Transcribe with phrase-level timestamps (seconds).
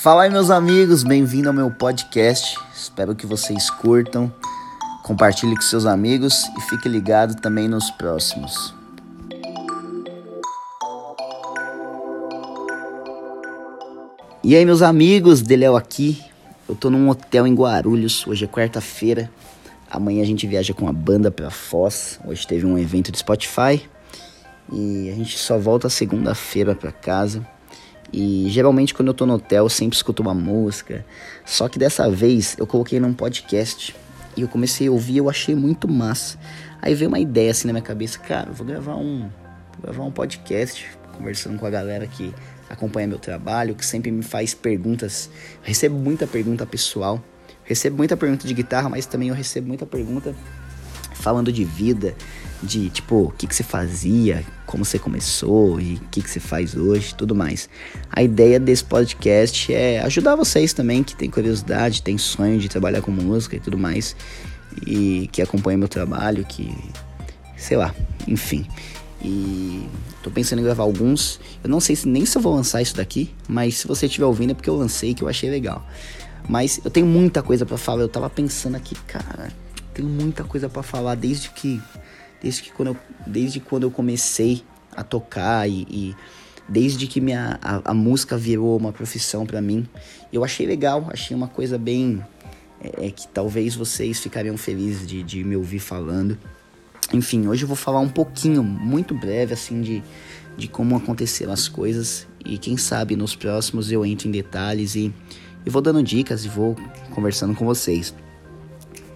[0.00, 2.56] Fala aí, meus amigos, bem-vindo ao meu podcast.
[2.72, 4.32] Espero que vocês curtam,
[5.02, 8.72] compartilhe com seus amigos e fique ligado também nos próximos.
[14.44, 16.24] E aí, meus amigos, Deléo aqui.
[16.68, 18.24] Eu tô num hotel em Guarulhos.
[18.24, 19.28] Hoje é quarta-feira.
[19.90, 22.20] Amanhã a gente viaja com a banda pra Foz.
[22.24, 23.82] Hoje teve um evento de Spotify.
[24.72, 27.44] E a gente só volta segunda-feira pra casa.
[28.12, 31.04] E geralmente quando eu tô no hotel eu sempre escuto uma música.
[31.44, 33.94] Só que dessa vez eu coloquei num podcast
[34.36, 36.38] e eu comecei a ouvir eu achei muito massa.
[36.80, 39.28] Aí veio uma ideia assim na minha cabeça, cara, vou gravar um,
[39.72, 40.86] vou gravar um podcast
[41.16, 42.32] conversando com a galera que
[42.70, 45.28] acompanha meu trabalho, que sempre me faz perguntas.
[45.62, 47.22] Eu recebo muita pergunta pessoal,
[47.64, 50.34] recebo muita pergunta de guitarra, mas também eu recebo muita pergunta
[51.18, 52.14] falando de vida,
[52.62, 56.40] de tipo, o que, que você fazia, como você começou e o que, que você
[56.40, 57.68] faz hoje, tudo mais.
[58.10, 63.02] A ideia desse podcast é ajudar vocês também que tem curiosidade, tem sonho de trabalhar
[63.02, 64.16] com música e tudo mais,
[64.86, 66.74] e que acompanham meu trabalho, que
[67.56, 67.94] sei lá,
[68.26, 68.66] enfim.
[69.22, 69.86] E
[70.22, 71.40] tô pensando em gravar alguns.
[71.62, 74.26] Eu não sei se nem se eu vou lançar isso daqui, mas se você estiver
[74.26, 75.84] ouvindo é porque eu lancei que eu achei legal.
[76.48, 78.02] Mas eu tenho muita coisa para falar.
[78.02, 79.52] Eu tava pensando aqui, cara,
[79.98, 81.82] tenho muita coisa para falar desde que
[82.40, 82.96] desde que quando eu,
[83.26, 84.62] desde quando eu comecei
[84.94, 86.16] a tocar e, e
[86.68, 89.88] desde que minha, a, a, música virou uma profissão para mim.
[90.32, 92.24] Eu achei legal, achei uma coisa bem.
[92.80, 96.38] É, é, que talvez vocês ficariam felizes de, de me ouvir falando.
[97.12, 100.00] Enfim, hoje eu vou falar um pouquinho, muito breve, assim, de,
[100.56, 102.24] de como aconteceram as coisas.
[102.44, 105.12] E quem sabe nos próximos eu entro em detalhes e,
[105.66, 106.76] e vou dando dicas e vou
[107.10, 108.14] conversando com vocês.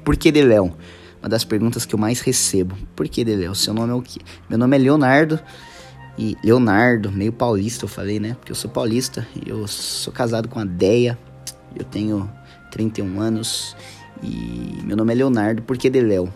[0.05, 0.75] Por que de Léo?
[1.23, 2.77] uma das perguntas que eu mais recebo.
[2.97, 3.55] Por que, Deléo?
[3.55, 4.21] Seu nome é o quê?
[4.51, 5.39] Meu nome é Leonardo.
[6.19, 8.35] E Leonardo, meio paulista, eu falei, né?
[8.35, 9.27] Porque eu sou paulista.
[9.47, 11.17] Eu sou casado com a Deia.
[11.79, 12.29] Eu tenho
[12.73, 13.77] 31 anos.
[14.21, 15.63] E meu nome é Leonardo.
[15.63, 16.33] Por que Deléo?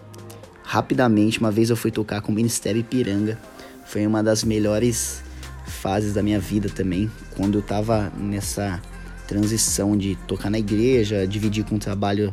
[0.63, 3.37] Rapidamente, uma vez eu fui tocar com o Ministério Ipiranga.
[3.85, 5.21] Foi uma das melhores
[5.67, 7.11] fases da minha vida também.
[7.37, 8.81] Quando eu tava nessa
[9.27, 12.33] transição de tocar na igreja, dividir com o trabalho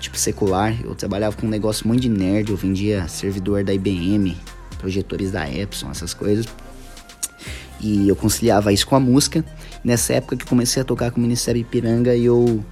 [0.00, 0.76] tipo secular.
[0.82, 4.36] Eu trabalhava com um negócio muito de nerd, eu vendia servidor da IBM,
[4.78, 6.46] projetores da Epson, essas coisas.
[7.80, 9.44] E eu conciliava isso com a música.
[9.84, 12.64] Nessa época que comecei a tocar com o Ministério Ipiranga, eu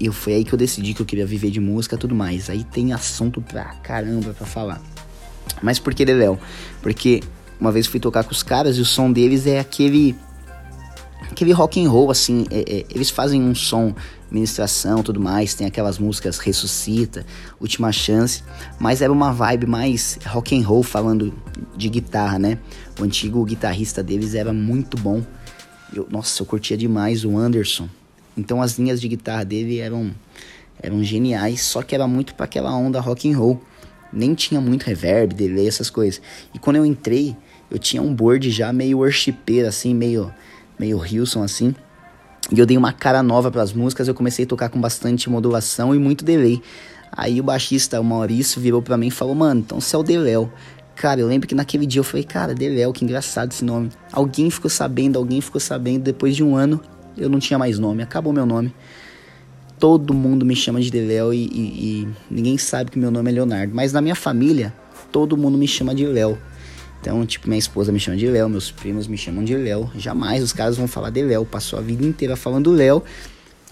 [0.00, 2.48] eu foi aí que eu decidi que eu queria viver de música e tudo mais.
[2.48, 4.80] Aí tem assunto pra caramba pra falar.
[5.62, 6.38] Mas por que Léo?
[6.80, 7.22] Porque
[7.60, 10.16] uma vez fui tocar com os caras e o som deles é aquele
[11.30, 13.94] aquele rock and roll assim, é, é, eles fazem um som
[14.30, 17.26] ministração, tudo mais, tem aquelas músicas ressuscita,
[17.60, 18.42] última chance,
[18.78, 21.34] mas era uma vibe mais rock and roll falando
[21.76, 22.58] de guitarra, né?
[22.98, 25.22] O antigo guitarrista deles era muito bom.
[25.92, 27.88] Eu, nossa, eu curtia demais o Anderson.
[28.36, 30.12] Então as linhas de guitarra dele eram
[30.82, 33.60] eram geniais, só que era muito para aquela onda rock and roll.
[34.12, 36.22] Nem tinha muito reverb, delay, essas coisas.
[36.54, 37.36] E quando eu entrei,
[37.70, 40.32] eu tinha um board já meio worshipeiro assim, meio
[40.78, 41.74] meio Hilson assim.
[42.52, 45.30] E eu dei uma cara nova para as músicas, eu comecei a tocar com bastante
[45.30, 46.60] modulação e muito delay.
[47.12, 50.02] Aí o baixista, o Maurício, virou para mim e falou: "Mano, então você é o
[50.02, 50.50] Deléo".
[50.96, 53.90] Cara, eu lembro que naquele dia eu falei: "Cara, Deléo, que engraçado esse nome".
[54.12, 56.80] Alguém ficou sabendo, alguém ficou sabendo, depois de um ano
[57.16, 58.74] eu não tinha mais nome, acabou meu nome.
[59.78, 63.34] Todo mundo me chama de Deléo e, e, e ninguém sabe que meu nome é
[63.34, 64.74] Leonardo, mas na minha família
[65.10, 66.36] todo mundo me chama de Léo.
[67.00, 69.90] Então, tipo, minha esposa me chama de Léo, meus primos me chamam de Léo.
[69.96, 71.46] Jamais os caras vão falar de Léo.
[71.46, 73.02] Passou a vida inteira falando Léo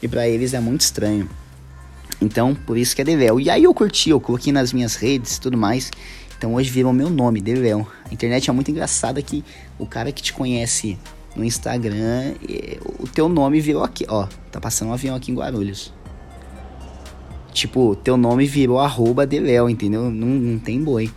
[0.03, 1.29] e para eles é muito estranho.
[2.21, 3.39] Então, por isso que é de Léo.
[3.39, 5.91] E aí eu curti, eu coloquei nas minhas redes e tudo mais.
[6.39, 7.87] Então hoje virou meu nome, de Léo.
[8.09, 9.45] A internet é muito engraçada que
[9.79, 10.99] o cara que te conhece
[11.37, 12.35] no Instagram,
[12.99, 14.27] o teu nome virou aqui, ó.
[14.51, 15.93] Tá passando um avião aqui em Guarulhos.
[17.53, 20.11] Tipo, teu nome virou arroba Léo, entendeu?
[20.11, 21.11] Não, não tem boi.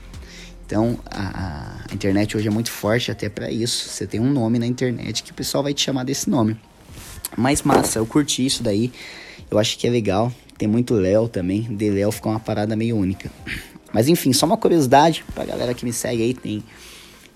[0.65, 3.89] Então, a, a internet hoje é muito forte até para isso.
[3.89, 6.57] Você tem um nome na internet que o pessoal vai te chamar desse nome.
[7.37, 8.91] Mas massa, eu curti isso daí.
[9.49, 10.31] Eu acho que é legal.
[10.57, 11.63] Tem muito Léo também.
[11.63, 13.29] De Léo ficou uma parada meio única.
[13.93, 16.33] Mas enfim, só uma curiosidade pra galera que me segue aí.
[16.33, 16.63] Tem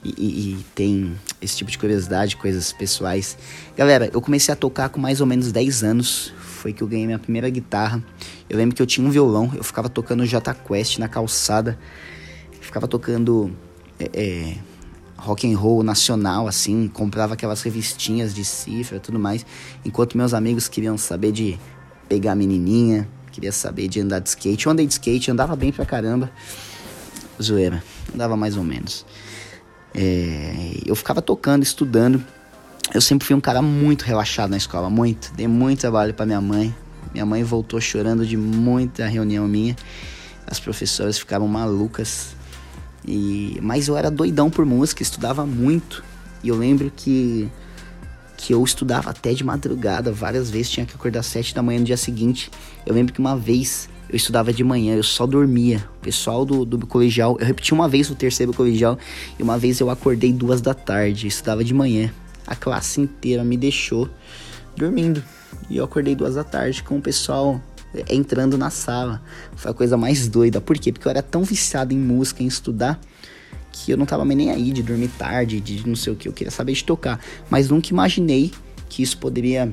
[0.02, 3.38] e, e, e, tem esse tipo de curiosidade, coisas pessoais.
[3.76, 6.34] Galera, eu comecei a tocar com mais ou menos 10 anos.
[6.40, 8.02] Foi que eu ganhei minha primeira guitarra.
[8.50, 11.78] Eu lembro que eu tinha um violão, eu ficava tocando J Quest na calçada
[12.66, 13.56] ficava tocando
[14.00, 14.58] é, é,
[15.18, 19.46] rock and roll nacional, assim, comprava aquelas revistinhas de cifra tudo mais,
[19.84, 21.60] enquanto meus amigos queriam saber de
[22.08, 24.66] pegar menininha, queria saber de andar de skate.
[24.66, 26.32] Eu andei de skate, andava bem pra caramba.
[27.42, 27.84] Zoeira,
[28.14, 29.06] andava mais ou menos.
[29.94, 32.24] É, eu ficava tocando, estudando.
[32.94, 35.34] eu sempre fui um cara muito relaxado na escola, muito.
[35.34, 36.74] Dei muito trabalho para minha mãe.
[37.14, 39.76] Minha mãe voltou chorando de muita reunião minha.
[40.48, 42.36] As professoras ficaram malucas.
[43.08, 46.04] E mas eu era doidão por música, estudava muito.
[46.44, 47.50] E eu lembro que
[48.38, 51.80] que eu estudava até de madrugada, várias vezes tinha que acordar às sete da manhã
[51.80, 52.52] no dia seguinte.
[52.86, 55.84] Eu lembro que uma vez eu estudava de manhã, eu só dormia.
[55.98, 59.00] O pessoal do, do colegial, eu repeti uma vez o terceiro colegial
[59.40, 62.12] e uma vez eu acordei duas da tarde, eu estudava de manhã.
[62.46, 64.10] A classe inteira me deixou
[64.76, 65.24] dormindo.
[65.70, 67.62] E eu acordei duas da tarde com o pessoal
[68.10, 69.22] entrando na sala.
[69.56, 70.60] Foi a coisa mais doida.
[70.60, 70.92] Por quê?
[70.92, 73.00] Porque eu era tão viciado em música, em estudar,
[73.72, 76.28] que eu não tava nem aí de dormir tarde, de não sei o que.
[76.28, 77.20] Eu queria saber de tocar.
[77.50, 78.52] Mas nunca imaginei
[78.90, 79.72] que isso poderia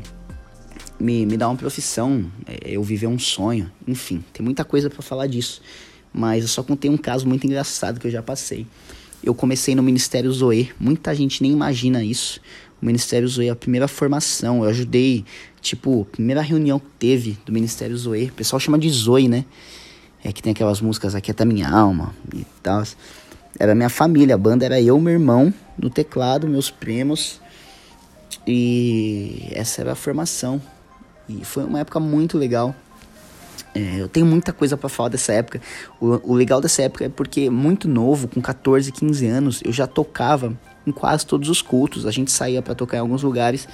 [0.99, 3.71] me, me dar uma profissão, é, eu viver um sonho.
[3.87, 5.61] Enfim, tem muita coisa para falar disso.
[6.13, 8.67] Mas eu só contei um caso muito engraçado que eu já passei.
[9.23, 12.41] Eu comecei no Ministério Zoe, muita gente nem imagina isso.
[12.83, 15.25] O Ministério Zoe, a primeira formação, eu ajudei,
[15.61, 18.27] tipo, primeira reunião que teve do Ministério Zoe.
[18.27, 19.45] O pessoal chama de Zoe, né?
[20.25, 22.83] É que tem aquelas músicas aqui até minha alma e tal.
[23.57, 27.41] Era minha família, a banda era eu, meu irmão, no teclado, meus primos.
[28.47, 30.61] E essa era a formação.
[31.29, 32.75] E foi uma época muito legal.
[33.75, 35.61] É, eu tenho muita coisa para falar dessa época.
[36.01, 39.87] O, o, legal dessa época é porque, muito novo, com 14, 15 anos, eu já
[39.87, 40.53] tocava
[40.87, 42.07] em quase todos os cultos.
[42.07, 43.69] A gente saía para tocar em alguns lugares.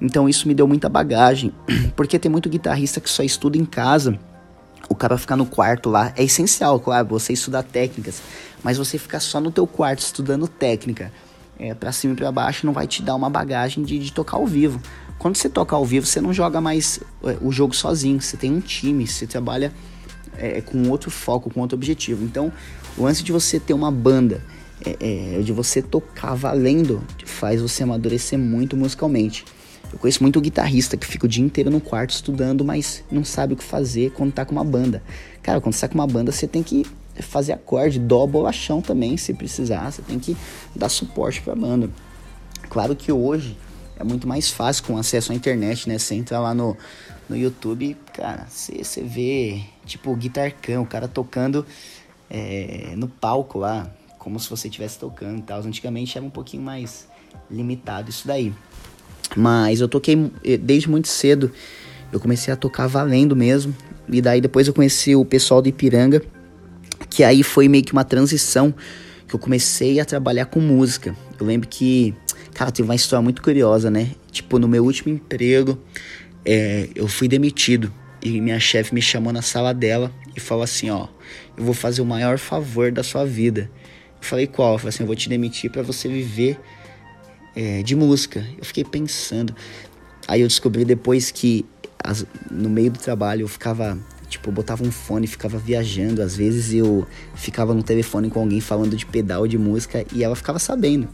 [0.00, 1.52] Então isso me deu muita bagagem.
[1.94, 4.18] Porque tem muito guitarrista que só estuda em casa.
[4.88, 8.22] O cara ficar no quarto lá é essencial, claro, você estudar técnicas.
[8.62, 11.12] Mas você ficar só no teu quarto estudando técnica,
[11.58, 14.36] é, para cima e para baixo, não vai te dar uma bagagem de, de tocar
[14.36, 14.80] ao vivo.
[15.18, 18.50] Quando você toca ao vivo, você não joga mais é, o jogo sozinho, você tem
[18.50, 19.72] um time, você trabalha
[20.36, 22.24] é, com outro foco, com outro objetivo.
[22.24, 22.50] Então,
[22.96, 24.42] o lance de você ter uma banda,
[24.84, 29.44] é, é, de você tocar valendo, faz você amadurecer muito musicalmente.
[29.92, 33.54] Eu conheço muito guitarrista que fica o dia inteiro no quarto estudando, mas não sabe
[33.54, 35.02] o que fazer quando tá com uma banda.
[35.42, 36.86] Cara, quando você tá com uma banda, você tem que
[37.20, 39.90] fazer acorde, dó, bolachão também, se precisar.
[39.90, 40.36] Você tem que
[40.76, 41.90] dar suporte pra banda.
[42.68, 43.58] Claro que hoje
[43.98, 45.98] é muito mais fácil com acesso à internet, né?
[45.98, 46.76] Você entra lá no,
[47.28, 51.66] no YouTube, cara, você, você vê, tipo, o guitarcão, o cara tocando
[52.30, 55.60] é, no palco lá, como se você estivesse tocando e tal.
[55.62, 57.08] Antigamente era um pouquinho mais
[57.50, 58.54] limitado isso daí.
[59.36, 61.50] Mas eu toquei eh, desde muito cedo,
[62.12, 63.74] eu comecei a tocar valendo mesmo.
[64.08, 66.22] E daí depois eu conheci o pessoal do Ipiranga,
[67.08, 68.72] que aí foi meio que uma transição
[69.26, 71.16] que eu comecei a trabalhar com música.
[71.38, 72.14] Eu lembro que
[72.54, 74.10] Cara, tem uma história muito curiosa, né?
[74.30, 75.78] Tipo, no meu último emprego,
[76.44, 77.92] é, eu fui demitido.
[78.22, 81.08] E minha chefe me chamou na sala dela e falou assim: Ó,
[81.56, 83.70] eu vou fazer o maior favor da sua vida.
[84.20, 84.74] Falei: Qual?
[84.74, 86.58] Eu falei assim: Eu vou te demitir para você viver
[87.54, 88.44] é, de música.
[88.58, 89.54] Eu fiquei pensando.
[90.28, 91.64] Aí eu descobri depois que
[92.02, 93.98] as, no meio do trabalho eu ficava
[94.30, 96.22] Tipo, eu botava um fone, ficava viajando.
[96.22, 100.36] Às vezes eu ficava no telefone com alguém falando de pedal de música e ela
[100.36, 101.08] ficava sabendo.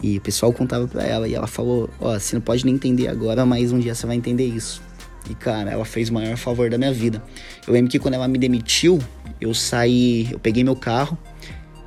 [0.00, 2.76] E o pessoal contava pra ela e ela falou: Ó, oh, você não pode nem
[2.76, 4.80] entender agora, mas um dia você vai entender isso.
[5.28, 7.20] E cara, ela fez o maior favor da minha vida.
[7.66, 9.00] Eu lembro que quando ela me demitiu,
[9.40, 11.18] eu saí, eu peguei meu carro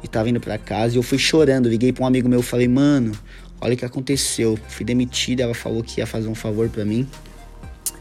[0.03, 1.69] e tava indo pra casa e eu fui chorando.
[1.69, 3.11] Liguei pra um amigo meu falei: Mano,
[3.59, 4.57] olha o que aconteceu.
[4.69, 7.07] Fui demitida, ela falou que ia fazer um favor para mim.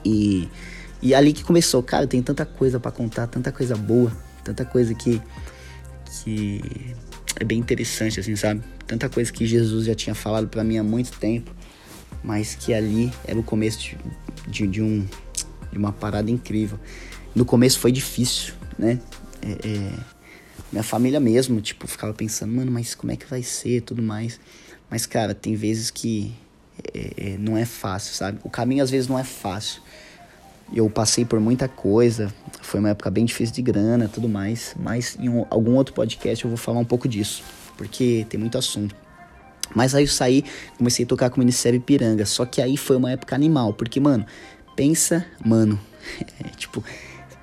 [0.04, 0.48] E,
[1.02, 4.12] e ali que começou, cara, tem tanta coisa para contar, tanta coisa boa,
[4.44, 5.20] tanta coisa que.
[6.24, 6.62] que
[7.40, 8.62] é bem interessante, assim, sabe?
[8.86, 11.50] Tanta coisa que Jesus já tinha falado para mim há muito tempo,
[12.22, 13.96] mas que ali era o começo de,
[14.48, 15.06] de, de, um,
[15.70, 16.78] de uma parada incrível.
[17.34, 18.98] No começo foi difícil, né?
[19.42, 19.92] É, é,
[20.70, 24.38] minha família mesmo, tipo, ficava pensando, mano, mas como é que vai ser tudo mais.
[24.90, 26.32] Mas, cara, tem vezes que
[26.94, 28.38] é, é não é fácil, sabe?
[28.42, 29.82] O caminho às vezes não é fácil.
[30.72, 35.16] Eu passei por muita coisa, foi uma época bem difícil de grana tudo mais, mas
[35.18, 37.42] em um, algum outro podcast eu vou falar um pouco disso,
[37.76, 38.94] porque tem muito assunto.
[39.74, 40.44] Mas aí eu saí,
[40.76, 43.98] comecei a tocar com o Ministério Ipiranga, só que aí foi uma época animal, porque,
[43.98, 44.26] mano,
[44.76, 45.80] pensa, mano,
[46.44, 46.84] é, tipo,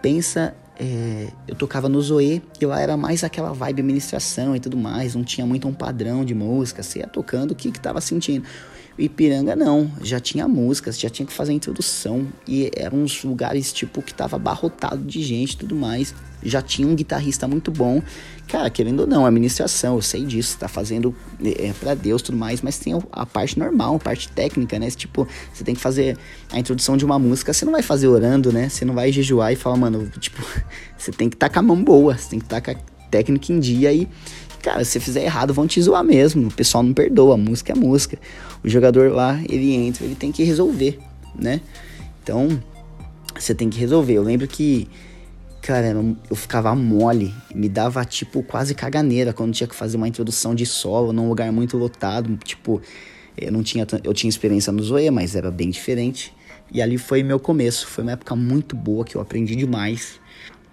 [0.02, 4.78] pensa, é, eu tocava no Zoe e lá era mais aquela vibe administração e tudo
[4.78, 8.02] mais, não tinha muito um padrão de música, você ia tocando o que que tava
[8.02, 8.46] sentindo.
[8.98, 13.74] O Ipiranga não, já tinha músicas, já tinha que fazer introdução e eram uns lugares
[13.74, 16.16] tipo que tava abarrotado de gente e tudo mais.
[16.46, 18.02] Já tinha um guitarrista muito bom.
[18.48, 22.62] Cara, querendo ou não, administração, eu sei disso, tá fazendo é, para Deus tudo mais,
[22.62, 24.90] mas tem a parte normal, a parte técnica, né?
[24.92, 26.18] Tipo, você tem que fazer
[26.52, 28.70] a introdução de uma música, você não vai fazer orando, né?
[28.70, 30.46] Você não vai jejuar e falar, mano, tipo,
[30.98, 32.80] você tem que estar tá com a mão boa, você tem que estar tá com
[32.80, 34.08] a técnica em dia e,
[34.62, 36.48] cara, se você fizer errado, vão te zoar mesmo.
[36.48, 38.20] O pessoal não perdoa, música é música.
[38.64, 41.00] O jogador lá, ele entra, ele tem que resolver,
[41.34, 41.62] né?
[42.22, 42.62] Então,
[43.40, 44.14] você tem que resolver.
[44.14, 44.88] Eu lembro que,
[45.66, 45.96] cara,
[46.30, 50.64] eu ficava mole, me dava tipo quase caganeira quando tinha que fazer uma introdução de
[50.64, 52.80] solo num lugar muito lotado, tipo,
[53.36, 56.32] eu não tinha eu tinha experiência no Zoe, mas era bem diferente.
[56.72, 60.20] E ali foi meu começo, foi uma época muito boa que eu aprendi demais.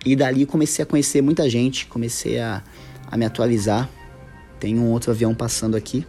[0.04, 2.62] E dali comecei a conhecer muita gente, comecei a,
[3.10, 3.88] a me atualizar.
[4.60, 6.06] Tem um outro avião passando aqui.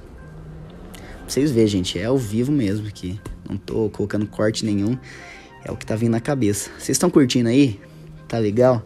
[0.92, 3.18] Pra vocês verem, gente, é ao vivo mesmo aqui.
[3.50, 4.98] Não tô colocando corte nenhum.
[5.64, 6.70] É o que tá vindo na cabeça.
[6.78, 7.80] Vocês estão curtindo aí?
[8.34, 8.84] Tá legal?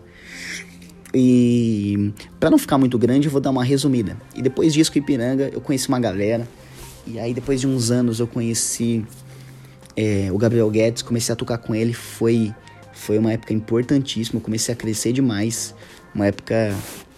[1.14, 4.18] E para não ficar muito grande, eu vou dar uma resumida.
[4.36, 6.46] E depois disso com Ipiranga, eu conheci uma galera.
[7.06, 9.06] E aí depois de uns anos eu conheci
[9.96, 12.54] é, o Gabriel Guedes, comecei a tocar com ele, foi
[12.92, 15.74] foi uma época importantíssima, eu comecei a crescer demais,
[16.14, 16.54] uma época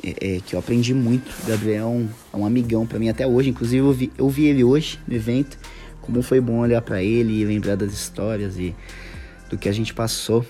[0.03, 1.31] é, é, que eu aprendi muito.
[1.43, 1.88] O Gabriel
[2.33, 5.00] é um, é amigão para mim até hoje, inclusive eu vi, eu vi ele hoje
[5.07, 5.57] no evento,
[6.00, 8.75] como foi bom olhar para ele e lembrar das histórias e
[9.50, 10.45] do que a gente passou.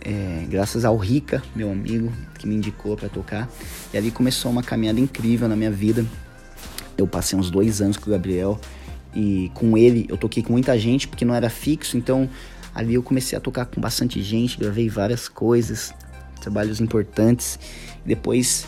[0.00, 3.48] É, graças ao Rica, meu amigo, que me indicou para tocar.
[3.92, 6.04] E ali começou uma caminhada incrível na minha vida.
[6.96, 8.60] Eu passei uns dois anos com o Gabriel
[9.14, 12.28] e com ele eu toquei com muita gente porque não era fixo, então
[12.74, 15.92] ali eu comecei a tocar com bastante gente, gravei várias coisas,
[16.40, 17.58] trabalhos importantes.
[18.04, 18.66] Depois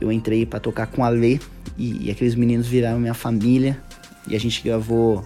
[0.00, 1.38] eu entrei para tocar com a Lê
[1.76, 3.80] e, e, aqueles meninos viraram minha família
[4.26, 5.24] e a gente gravou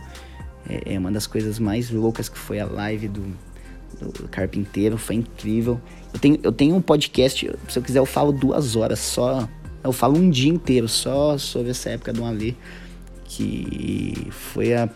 [0.68, 3.22] é, é uma das coisas mais loucas que foi a live do
[3.98, 5.80] do carpinteiro, foi incrível.
[6.12, 9.48] Eu tenho, eu tenho um podcast, se eu quiser eu falo duas horas só,
[9.82, 12.54] eu falo um dia inteiro só sobre essa época do Alê,
[13.24, 14.88] que foi a...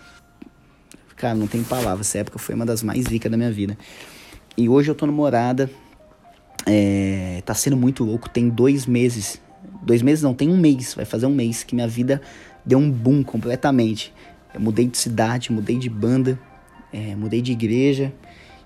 [1.16, 3.78] Cara, não tem palavras, essa época foi uma das mais ricas da minha vida.
[4.56, 5.70] E hoje eu tô no Morada,
[6.66, 9.40] é, tá sendo muito louco, tem dois meses,
[9.82, 12.20] dois meses não, tem um mês, vai fazer um mês que minha vida
[12.64, 14.12] deu um boom completamente.
[14.52, 16.38] Eu mudei de cidade, mudei de banda,
[16.92, 18.12] é, mudei de igreja,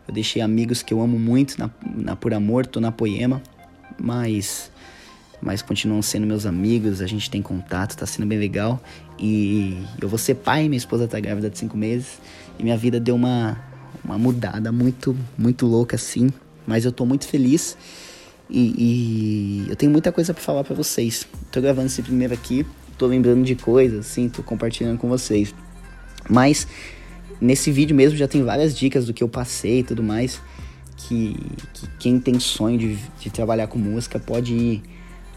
[0.08, 3.42] eu deixei amigos que eu amo muito na, na Por Amor, tô na Poema,
[4.00, 4.72] mas
[5.40, 8.82] mas continuam sendo meus amigos, a gente tem contato, tá sendo bem legal.
[9.18, 12.18] E eu vou ser pai, minha esposa tá grávida de cinco meses,
[12.58, 13.56] e minha vida deu uma,
[14.04, 16.30] uma mudada muito, muito louca assim.
[16.66, 17.76] Mas eu tô muito feliz
[18.50, 21.26] e, e eu tenho muita coisa para falar para vocês.
[21.52, 25.54] Tô gravando esse primeiro aqui, tô lembrando de coisas, assim, tô compartilhando com vocês.
[26.28, 26.66] Mas
[27.40, 30.40] Nesse vídeo mesmo já tem várias dicas do que eu passei e tudo mais.
[30.96, 31.36] Que,
[31.72, 34.82] que quem tem sonho de, de trabalhar com música pode ir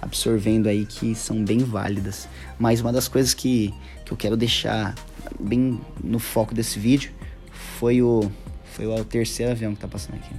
[0.01, 2.27] absorvendo aí que são bem válidas.
[2.57, 3.71] Mas uma das coisas que,
[4.03, 4.95] que eu quero deixar
[5.39, 7.11] bem no foco desse vídeo
[7.77, 8.31] foi o,
[8.73, 10.33] foi o terceiro avião que tá passando aqui.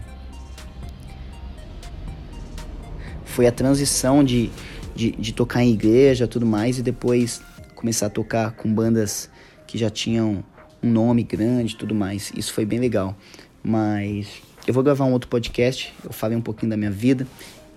[3.24, 4.50] Foi a transição de,
[4.94, 7.40] de, de tocar em igreja tudo mais e depois
[7.76, 9.30] começar a tocar com bandas
[9.66, 10.44] que já tinham
[10.82, 12.32] um nome grande tudo mais.
[12.36, 13.16] Isso foi bem legal.
[13.62, 17.26] Mas eu vou gravar um outro podcast, eu falei um pouquinho da minha vida,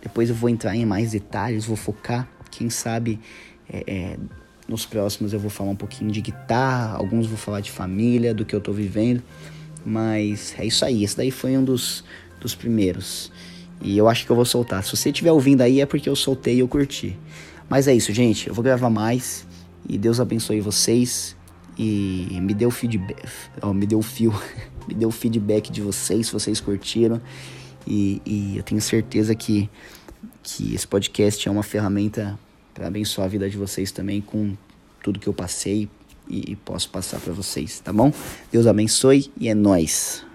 [0.02, 3.20] depois eu vou entrar em mais detalhes, vou focar, quem sabe
[3.72, 4.18] é, é,
[4.68, 8.46] nos próximos eu vou falar um pouquinho de guitarra, alguns vou falar de família, do
[8.46, 9.22] que eu tô vivendo,
[9.86, 12.04] mas é isso aí, esse daí foi um dos,
[12.40, 13.32] dos primeiros.
[13.82, 14.84] E eu acho que eu vou soltar.
[14.84, 17.18] Se você estiver ouvindo aí é porque eu soltei e eu curti.
[17.70, 18.48] Mas é isso, gente.
[18.48, 19.46] Eu vou gravar mais.
[19.88, 21.36] E Deus abençoe vocês
[21.78, 23.28] e me deu feedback,
[23.62, 24.34] ó, me deu fio,
[24.88, 27.22] me deu feedback de vocês, se vocês curtiram.
[27.88, 29.70] E, e eu tenho certeza que,
[30.42, 32.38] que esse podcast é uma ferramenta
[32.74, 34.56] para abençoar a vida de vocês também com
[35.04, 35.88] tudo que eu passei
[36.28, 38.12] e, e posso passar para vocês, tá bom?
[38.52, 40.26] Deus abençoe e é nós.